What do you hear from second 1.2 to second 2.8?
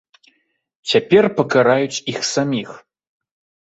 пакараюць іх саміх.